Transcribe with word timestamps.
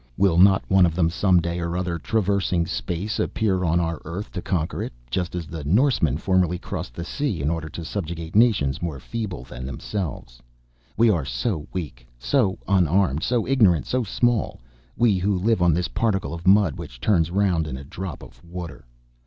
Will 0.17 0.39
not 0.39 0.63
one 0.67 0.87
of 0.87 0.95
them, 0.95 1.11
some 1.11 1.39
day 1.41 1.59
or 1.59 1.77
other, 1.77 1.99
traversing 1.99 2.65
space, 2.65 3.19
appear 3.19 3.63
on 3.63 3.79
our 3.79 4.01
earth 4.03 4.31
to 4.31 4.41
conquer 4.41 4.81
it, 4.81 4.93
just 5.11 5.35
as 5.35 5.45
the 5.45 5.63
Norsemen 5.63 6.17
formerly 6.17 6.57
crossed 6.57 6.95
the 6.95 7.03
sea 7.05 7.39
in 7.39 7.51
order 7.51 7.69
to 7.69 7.85
subjugate 7.85 8.35
nations 8.35 8.81
more 8.81 8.99
feeble 8.99 9.43
than 9.43 9.63
themselves? 9.63 10.41
We 10.97 11.11
are 11.11 11.23
so 11.23 11.67
weak, 11.71 12.07
so 12.17 12.57
unarmed, 12.67 13.21
so 13.21 13.45
ignorant, 13.45 13.85
so 13.85 14.03
small, 14.03 14.59
we 14.97 15.19
who 15.19 15.37
live 15.37 15.61
on 15.61 15.71
this 15.75 15.89
particle 15.89 16.33
of 16.33 16.47
mud 16.47 16.77
which 16.79 16.99
turns 16.99 17.29
round 17.29 17.67
in 17.67 17.77
a 17.77 17.83
drop 17.83 18.23
of 18.23 18.43
water. 18.43 18.87